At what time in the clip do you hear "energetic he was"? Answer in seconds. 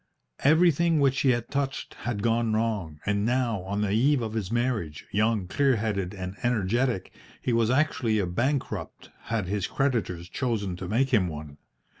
6.41-7.69